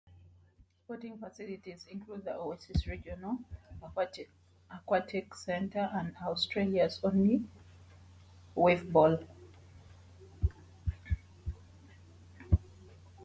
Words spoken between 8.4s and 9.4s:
wave ball.